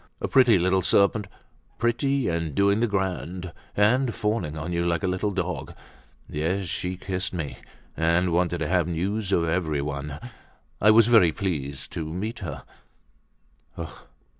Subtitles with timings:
[0.19, 1.27] A pretty little serpent,
[1.77, 5.75] pretty, and doing the grand, and fawning on you like a little dog.
[6.27, 7.59] Yes, she kissed me,
[7.95, 12.63] and wanted to have news of everyone—I was very pleased to meet her."